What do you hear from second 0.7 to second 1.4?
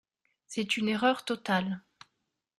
une erreur